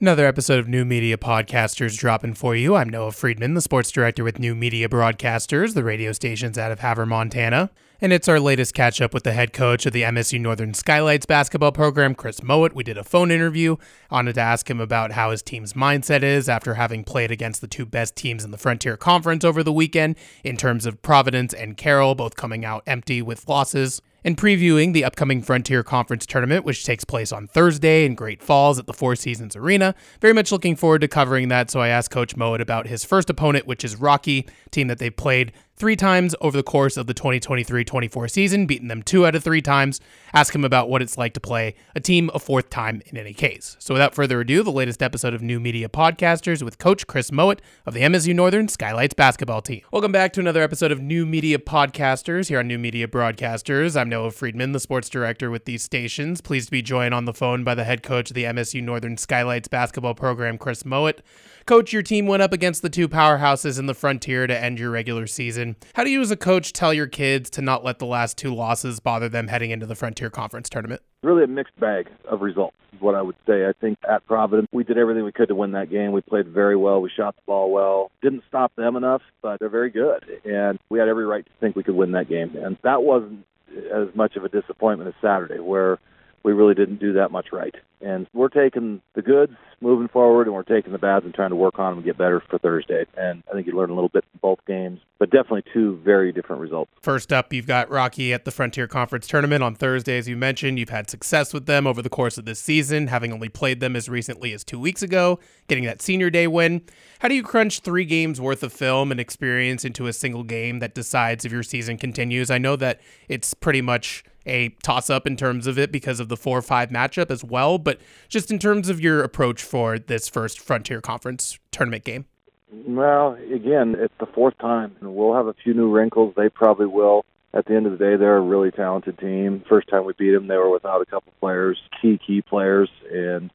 Another 0.00 0.26
episode 0.26 0.60
of 0.60 0.68
New 0.68 0.84
Media 0.84 1.16
Podcasters 1.16 1.98
dropping 1.98 2.34
for 2.34 2.54
you. 2.54 2.76
I'm 2.76 2.88
Noah 2.88 3.10
Friedman, 3.10 3.54
the 3.54 3.60
sports 3.60 3.90
director 3.90 4.22
with 4.22 4.38
New 4.38 4.54
Media 4.54 4.88
Broadcasters, 4.88 5.74
the 5.74 5.82
radio 5.82 6.12
stations 6.12 6.56
out 6.56 6.70
of 6.70 6.78
Havre, 6.78 7.04
Montana. 7.04 7.72
And 8.00 8.12
it's 8.12 8.28
our 8.28 8.38
latest 8.38 8.74
catch 8.74 9.00
up 9.00 9.12
with 9.12 9.24
the 9.24 9.32
head 9.32 9.52
coach 9.52 9.86
of 9.86 9.92
the 9.92 10.02
MSU 10.02 10.40
Northern 10.40 10.72
Skylights 10.72 11.26
basketball 11.26 11.72
program, 11.72 12.14
Chris 12.14 12.44
Mouat. 12.44 12.74
We 12.74 12.84
did 12.84 12.96
a 12.96 13.02
phone 13.02 13.32
interview. 13.32 13.74
I 14.08 14.14
wanted 14.14 14.36
to 14.36 14.40
ask 14.40 14.70
him 14.70 14.78
about 14.80 15.10
how 15.10 15.32
his 15.32 15.42
team's 15.42 15.72
mindset 15.72 16.22
is 16.22 16.48
after 16.48 16.74
having 16.74 17.02
played 17.02 17.32
against 17.32 17.60
the 17.60 17.66
two 17.66 17.84
best 17.84 18.14
teams 18.14 18.44
in 18.44 18.52
the 18.52 18.56
Frontier 18.56 18.96
Conference 18.96 19.42
over 19.42 19.64
the 19.64 19.72
weekend, 19.72 20.14
in 20.44 20.56
terms 20.56 20.86
of 20.86 21.02
Providence 21.02 21.52
and 21.52 21.76
Carroll, 21.76 22.14
both 22.14 22.36
coming 22.36 22.64
out 22.64 22.84
empty 22.86 23.20
with 23.20 23.48
losses 23.48 24.00
and 24.28 24.36
previewing 24.36 24.92
the 24.92 25.06
upcoming 25.06 25.40
Frontier 25.40 25.82
Conference 25.82 26.26
tournament, 26.26 26.62
which 26.62 26.84
takes 26.84 27.02
place 27.02 27.32
on 27.32 27.46
Thursday 27.46 28.04
in 28.04 28.14
Great 28.14 28.42
Falls 28.42 28.78
at 28.78 28.84
the 28.84 28.92
Four 28.92 29.16
Seasons 29.16 29.56
Arena. 29.56 29.94
Very 30.20 30.34
much 30.34 30.52
looking 30.52 30.76
forward 30.76 31.00
to 31.00 31.08
covering 31.08 31.48
that. 31.48 31.70
So 31.70 31.80
I 31.80 31.88
asked 31.88 32.10
Coach 32.10 32.36
Mouat 32.36 32.60
about 32.60 32.88
his 32.88 33.06
first 33.06 33.30
opponent, 33.30 33.66
which 33.66 33.84
is 33.84 33.96
Rocky, 33.96 34.46
team 34.70 34.88
that 34.88 34.98
they've 34.98 35.16
played 35.16 35.50
three 35.78 35.96
times 35.96 36.34
over 36.40 36.56
the 36.56 36.62
course 36.62 36.96
of 36.96 37.06
the 37.06 37.14
2023 37.14 37.84
24 37.84 38.28
season, 38.28 38.66
beating 38.66 38.88
them 38.88 39.02
two 39.02 39.24
out 39.24 39.34
of 39.34 39.44
three 39.44 39.62
times. 39.62 40.00
Ask 40.34 40.54
him 40.54 40.64
about 40.64 40.90
what 40.90 41.02
it's 41.02 41.16
like 41.16 41.34
to 41.34 41.40
play 41.40 41.74
a 41.94 42.00
team 42.00 42.30
a 42.34 42.38
fourth 42.38 42.68
time 42.68 43.00
in 43.06 43.16
any 43.16 43.32
case. 43.32 43.76
So 43.78 43.94
without 43.94 44.14
further 44.14 44.40
ado, 44.40 44.62
the 44.62 44.72
latest 44.72 45.02
episode 45.02 45.34
of 45.34 45.42
New 45.42 45.60
Media 45.60 45.88
Podcasters 45.88 46.62
with 46.62 46.78
Coach 46.78 47.06
Chris 47.06 47.30
Mouat 47.30 47.60
of 47.86 47.94
the 47.94 48.00
MSU 48.00 48.34
Northern 48.34 48.68
Skylights 48.68 49.14
basketball 49.14 49.62
team. 49.62 49.82
Welcome 49.92 50.12
back 50.12 50.32
to 50.34 50.40
another 50.40 50.62
episode 50.62 50.90
of 50.90 51.00
New 51.00 51.24
Media 51.24 51.58
Podcasters 51.58 52.48
here 52.48 52.58
on 52.58 52.66
New 52.66 52.78
Media 52.78 53.06
Broadcasters. 53.06 53.98
I'm 53.98 54.08
Noah 54.08 54.32
Friedman, 54.32 54.72
the 54.72 54.80
sports 54.80 55.08
director 55.08 55.50
with 55.50 55.64
these 55.64 55.82
stations. 55.82 56.40
Pleased 56.40 56.68
to 56.68 56.72
be 56.72 56.82
joined 56.82 57.14
on 57.14 57.24
the 57.24 57.32
phone 57.32 57.62
by 57.62 57.74
the 57.74 57.84
head 57.84 58.02
coach 58.02 58.30
of 58.30 58.34
the 58.34 58.44
MSU 58.44 58.82
Northern 58.82 59.16
Skylights 59.16 59.68
basketball 59.68 60.14
program, 60.14 60.58
Chris 60.58 60.84
Mouat. 60.84 61.22
Coach, 61.68 61.92
your 61.92 62.02
team 62.02 62.26
went 62.26 62.42
up 62.42 62.54
against 62.54 62.80
the 62.80 62.88
two 62.88 63.08
powerhouses 63.10 63.78
in 63.78 63.84
the 63.84 63.92
Frontier 63.92 64.46
to 64.46 64.58
end 64.58 64.78
your 64.78 64.90
regular 64.90 65.26
season. 65.26 65.67
How 65.94 66.04
do 66.04 66.10
you, 66.10 66.20
as 66.20 66.30
a 66.30 66.36
coach, 66.36 66.72
tell 66.72 66.92
your 66.92 67.06
kids 67.06 67.50
to 67.50 67.62
not 67.62 67.84
let 67.84 67.98
the 67.98 68.06
last 68.06 68.36
two 68.36 68.54
losses 68.54 69.00
bother 69.00 69.28
them 69.28 69.48
heading 69.48 69.70
into 69.70 69.86
the 69.86 69.94
Frontier 69.94 70.30
Conference 70.30 70.68
tournament? 70.68 71.02
Really 71.22 71.44
a 71.44 71.48
mixed 71.48 71.78
bag 71.80 72.08
of 72.26 72.40
results 72.40 72.76
is 72.92 73.00
what 73.00 73.14
I 73.14 73.22
would 73.22 73.36
say. 73.46 73.66
I 73.66 73.72
think 73.80 73.98
at 74.08 74.26
Providence, 74.26 74.68
we 74.72 74.84
did 74.84 74.98
everything 74.98 75.24
we 75.24 75.32
could 75.32 75.48
to 75.48 75.54
win 75.54 75.72
that 75.72 75.90
game. 75.90 76.12
We 76.12 76.20
played 76.20 76.48
very 76.48 76.76
well. 76.76 77.00
We 77.00 77.10
shot 77.10 77.34
the 77.36 77.42
ball 77.46 77.70
well. 77.70 78.10
Didn't 78.22 78.44
stop 78.48 78.74
them 78.76 78.96
enough, 78.96 79.22
but 79.42 79.58
they're 79.58 79.68
very 79.68 79.90
good. 79.90 80.24
And 80.44 80.78
we 80.88 80.98
had 80.98 81.08
every 81.08 81.26
right 81.26 81.44
to 81.44 81.52
think 81.60 81.76
we 81.76 81.82
could 81.82 81.96
win 81.96 82.12
that 82.12 82.28
game. 82.28 82.56
And 82.56 82.76
that 82.82 83.02
wasn't 83.02 83.44
as 83.92 84.14
much 84.14 84.36
of 84.36 84.44
a 84.44 84.48
disappointment 84.48 85.08
as 85.08 85.14
Saturday, 85.20 85.58
where 85.58 85.98
we 86.42 86.52
really 86.52 86.74
didn't 86.74 87.00
do 87.00 87.14
that 87.14 87.30
much 87.30 87.48
right. 87.52 87.74
And 88.00 88.28
we're 88.32 88.48
taking 88.48 89.02
the 89.14 89.22
goods 89.22 89.52
moving 89.80 90.08
forward, 90.08 90.46
and 90.46 90.54
we're 90.54 90.62
taking 90.62 90.92
the 90.92 90.98
bads 90.98 91.24
and 91.24 91.34
trying 91.34 91.50
to 91.50 91.56
work 91.56 91.78
on 91.78 91.90
them 91.90 91.98
and 91.98 92.04
get 92.04 92.16
better 92.16 92.40
for 92.48 92.58
Thursday. 92.58 93.06
And 93.16 93.42
I 93.48 93.54
think 93.54 93.66
you 93.66 93.76
learn 93.76 93.90
a 93.90 93.94
little 93.94 94.08
bit 94.08 94.24
from 94.30 94.38
both 94.40 94.58
games, 94.66 95.00
but 95.18 95.30
definitely 95.30 95.64
two 95.72 96.00
very 96.04 96.32
different 96.32 96.62
results. 96.62 96.90
First 97.02 97.32
up, 97.32 97.52
you've 97.52 97.66
got 97.66 97.90
Rocky 97.90 98.32
at 98.32 98.44
the 98.44 98.50
Frontier 98.50 98.86
Conference 98.86 99.26
Tournament 99.26 99.62
on 99.62 99.74
Thursday, 99.74 100.16
as 100.16 100.28
you 100.28 100.36
mentioned. 100.36 100.78
You've 100.78 100.88
had 100.88 101.10
success 101.10 101.52
with 101.52 101.66
them 101.66 101.86
over 101.86 102.02
the 102.02 102.08
course 102.08 102.38
of 102.38 102.44
this 102.44 102.60
season, 102.60 103.08
having 103.08 103.32
only 103.32 103.48
played 103.48 103.80
them 103.80 103.96
as 103.96 104.08
recently 104.08 104.52
as 104.52 104.62
two 104.62 104.78
weeks 104.78 105.02
ago, 105.02 105.40
getting 105.66 105.84
that 105.84 106.00
senior 106.00 106.30
day 106.30 106.46
win. 106.46 106.82
How 107.18 107.28
do 107.28 107.34
you 107.34 107.42
crunch 107.42 107.80
three 107.80 108.04
games 108.04 108.40
worth 108.40 108.62
of 108.62 108.72
film 108.72 109.10
and 109.10 109.18
experience 109.20 109.84
into 109.84 110.06
a 110.06 110.12
single 110.12 110.44
game 110.44 110.78
that 110.78 110.94
decides 110.94 111.44
if 111.44 111.50
your 111.50 111.64
season 111.64 111.98
continues? 111.98 112.50
I 112.50 112.58
know 112.58 112.76
that 112.76 113.00
it's 113.28 113.54
pretty 113.54 113.82
much 113.82 114.22
a 114.48 114.70
toss 114.82 115.10
up 115.10 115.26
in 115.26 115.36
terms 115.36 115.66
of 115.66 115.78
it 115.78 115.92
because 115.92 116.20
of 116.20 116.28
the 116.28 116.36
4 116.36 116.62
5 116.62 116.90
matchup 116.90 117.30
as 117.30 117.44
well, 117.44 117.78
but 117.78 118.00
just 118.28 118.50
in 118.50 118.58
terms 118.58 118.88
of 118.88 119.00
your 119.00 119.22
approach 119.22 119.62
for 119.62 119.98
this 119.98 120.28
first 120.28 120.58
Frontier 120.58 121.00
Conference 121.00 121.58
tournament 121.70 122.04
game. 122.04 122.26
Well, 122.70 123.38
again, 123.52 123.96
it's 123.98 124.14
the 124.20 124.26
fourth 124.26 124.58
time, 124.58 124.94
and 125.00 125.14
we'll 125.14 125.34
have 125.34 125.46
a 125.46 125.54
few 125.54 125.72
new 125.72 125.90
wrinkles. 125.90 126.34
They 126.36 126.48
probably 126.48 126.86
will. 126.86 127.24
At 127.54 127.64
the 127.64 127.74
end 127.74 127.86
of 127.86 127.92
the 127.92 127.98
day, 127.98 128.16
they're 128.16 128.36
a 128.36 128.42
really 128.42 128.70
talented 128.70 129.18
team. 129.18 129.64
First 129.66 129.88
time 129.88 130.04
we 130.04 130.12
beat 130.18 130.32
them, 130.32 130.48
they 130.48 130.56
were 130.56 130.70
without 130.70 131.00
a 131.00 131.06
couple 131.06 131.32
players, 131.40 131.78
key 132.00 132.18
key 132.18 132.42
players, 132.42 132.90
and 133.10 133.50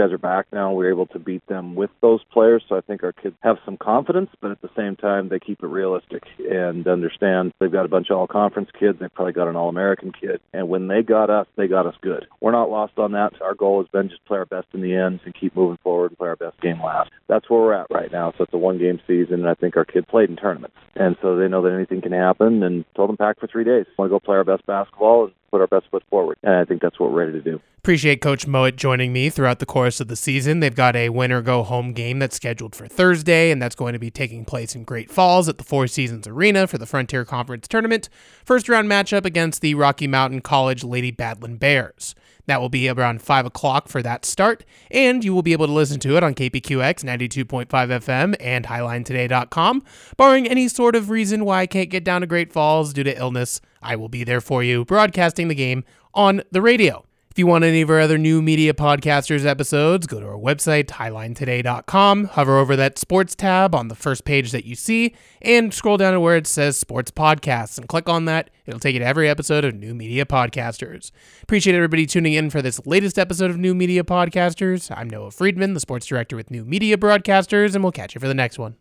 guys 0.00 0.12
are 0.12 0.18
back 0.18 0.46
now. 0.52 0.72
We're 0.72 0.90
able 0.90 1.06
to 1.08 1.18
beat 1.18 1.46
them 1.46 1.74
with 1.74 1.90
those 2.00 2.20
players, 2.32 2.64
so 2.68 2.76
I 2.76 2.80
think 2.80 3.02
our 3.02 3.12
kids 3.12 3.36
have 3.40 3.58
some 3.66 3.76
confidence, 3.76 4.30
but 4.40 4.50
at 4.50 4.62
the 4.62 4.70
same 4.74 4.96
time, 4.96 5.28
they 5.28 5.38
keep 5.38 5.62
it 5.62 5.66
realistic 5.66 6.22
and 6.38 6.86
understand 6.86 7.52
they've 7.60 7.70
got 7.70 7.84
a 7.84 7.88
bunch 7.88 8.08
of 8.10 8.16
all 8.16 8.26
conference 8.26 8.70
kids. 8.78 8.98
They've 8.98 9.12
probably 9.12 9.34
got 9.34 9.48
an 9.48 9.56
all 9.56 9.68
American 9.68 10.12
kid. 10.12 10.40
And 10.54 10.68
when 10.70 10.88
they 10.88 11.02
got 11.02 11.28
us, 11.28 11.46
they 11.56 11.66
got 11.66 11.86
us 11.86 11.94
good. 12.00 12.26
We're 12.40 12.52
not 12.52 12.70
lost 12.70 12.98
on 12.98 13.12
that. 13.12 13.40
Our 13.42 13.54
goal 13.54 13.82
has 13.82 13.88
been 13.88 14.08
just 14.08 14.24
play 14.24 14.38
our 14.38 14.46
best 14.46 14.68
in 14.72 14.80
the 14.80 14.94
end 14.94 15.20
and 15.24 15.34
keep 15.38 15.54
moving 15.54 15.78
forward 15.82 16.12
and 16.12 16.18
play 16.18 16.28
our 16.28 16.36
best 16.36 16.60
game 16.62 16.80
last. 16.82 17.10
That's 17.28 17.50
where 17.50 17.60
we're 17.60 17.74
at 17.74 17.88
right 17.90 18.10
now. 18.10 18.32
So 18.38 18.44
it's 18.44 18.54
a 18.54 18.58
one 18.58 18.78
game 18.78 19.00
season, 19.06 19.40
and 19.40 19.48
I 19.48 19.54
think 19.54 19.76
our 19.76 19.84
kids 19.84 20.06
played 20.08 20.30
in 20.30 20.36
tournaments. 20.36 20.76
And 20.96 21.16
so 21.20 21.36
they 21.36 21.48
know 21.48 21.62
that 21.62 21.74
anything 21.74 22.00
can 22.00 22.12
happen 22.12 22.62
and 22.62 22.86
told 22.96 23.10
them 23.10 23.16
pack 23.18 23.38
for 23.38 23.46
three 23.48 23.64
days. 23.64 23.86
Want 23.98 24.08
to 24.08 24.14
go 24.14 24.20
play 24.20 24.36
our 24.36 24.44
best 24.44 24.64
basketball 24.66 25.24
and 25.26 25.34
put 25.50 25.60
our 25.60 25.66
best 25.66 25.90
foot 25.90 26.02
forward. 26.08 26.38
And 26.42 26.54
I 26.54 26.64
think 26.64 26.80
that's 26.80 26.98
what 26.98 27.10
we're 27.10 27.24
ready 27.24 27.32
to 27.32 27.40
do. 27.40 27.60
Appreciate 27.78 28.20
Coach 28.20 28.46
Mouat 28.46 28.76
joining 28.76 29.12
me 29.12 29.30
throughout 29.30 29.58
the 29.58 29.66
course 29.66 30.00
of 30.00 30.08
the 30.08 30.16
season. 30.16 30.60
They've 30.60 30.74
got 30.74 30.94
a 30.96 31.08
winner 31.08 31.40
go 31.40 31.62
home 31.62 31.92
game 31.92 32.18
that's 32.18 32.36
scheduled 32.36 32.74
for 32.74 32.86
Thursday, 32.86 33.50
and 33.50 33.60
that's 33.60 33.74
going 33.74 33.94
to 33.94 33.98
be 33.98 34.10
taking 34.10 34.44
place 34.44 34.74
in 34.74 34.84
Great 34.84 35.10
Falls 35.10 35.48
at 35.48 35.58
the 35.58 35.64
Four 35.64 35.86
Seasons 35.86 36.26
Arena 36.26 36.66
for 36.66 36.78
the 36.78 36.86
Frontier 36.86 37.24
Conference 37.24 37.66
Tournament. 37.66 38.08
First 38.44 38.68
round 38.68 38.88
matchup 38.88 39.24
against 39.24 39.62
the 39.62 39.74
Rocky 39.74 40.06
Mountain 40.06 40.42
College 40.42 40.84
Lady 40.84 41.10
Battlin' 41.10 41.56
Bears. 41.56 42.14
That 42.46 42.60
will 42.60 42.68
be 42.68 42.88
around 42.88 43.22
5 43.22 43.46
o'clock 43.46 43.88
for 43.88 44.02
that 44.02 44.24
start, 44.24 44.64
and 44.90 45.24
you 45.24 45.34
will 45.34 45.42
be 45.42 45.52
able 45.52 45.66
to 45.66 45.72
listen 45.72 46.00
to 46.00 46.16
it 46.16 46.22
on 46.22 46.34
KPQX 46.34 47.04
92.5 47.04 47.66
FM 47.66 48.36
and 48.40 48.66
HiLineToday.com. 48.66 49.82
Barring 50.16 50.46
any 50.46 50.68
sort 50.68 50.96
of 50.96 51.10
reason 51.10 51.44
why 51.44 51.60
I 51.60 51.66
can't 51.66 51.90
get 51.90 52.04
down 52.04 52.20
to 52.22 52.26
Great 52.26 52.52
Falls 52.52 52.92
due 52.92 53.04
to 53.04 53.18
illness, 53.18 53.60
I 53.82 53.96
will 53.96 54.08
be 54.08 54.24
there 54.24 54.40
for 54.40 54.62
you, 54.62 54.84
broadcasting 54.84 55.48
the 55.48 55.54
game 55.54 55.84
on 56.14 56.42
the 56.50 56.62
radio. 56.62 57.04
If 57.30 57.38
you 57.38 57.46
want 57.46 57.62
any 57.62 57.80
of 57.80 57.88
our 57.90 58.00
other 58.00 58.18
new 58.18 58.42
media 58.42 58.74
podcasters 58.74 59.46
episodes, 59.46 60.08
go 60.08 60.18
to 60.18 60.26
our 60.26 60.36
website, 60.36 60.86
hilinetoday.com, 60.86 62.24
hover 62.24 62.58
over 62.58 62.74
that 62.74 62.98
sports 62.98 63.36
tab 63.36 63.72
on 63.72 63.86
the 63.86 63.94
first 63.94 64.24
page 64.24 64.50
that 64.50 64.64
you 64.64 64.74
see, 64.74 65.14
and 65.40 65.72
scroll 65.72 65.96
down 65.96 66.14
to 66.14 66.18
where 66.18 66.36
it 66.36 66.48
says 66.48 66.76
sports 66.76 67.12
podcasts 67.12 67.78
and 67.78 67.86
click 67.86 68.08
on 68.08 68.24
that. 68.24 68.50
It'll 68.66 68.80
take 68.80 68.94
you 68.94 68.98
to 68.98 69.06
every 69.06 69.28
episode 69.28 69.64
of 69.64 69.76
New 69.76 69.94
Media 69.94 70.26
Podcasters. 70.26 71.12
Appreciate 71.44 71.76
everybody 71.76 72.04
tuning 72.04 72.32
in 72.32 72.50
for 72.50 72.62
this 72.62 72.84
latest 72.84 73.16
episode 73.16 73.52
of 73.52 73.58
New 73.58 73.76
Media 73.76 74.02
Podcasters. 74.02 74.90
I'm 74.96 75.08
Noah 75.08 75.30
Friedman, 75.30 75.74
the 75.74 75.80
sports 75.80 76.06
director 76.06 76.34
with 76.34 76.50
New 76.50 76.64
Media 76.64 76.96
Broadcasters, 76.96 77.76
and 77.76 77.84
we'll 77.84 77.92
catch 77.92 78.16
you 78.16 78.20
for 78.20 78.28
the 78.28 78.34
next 78.34 78.58
one. 78.58 78.74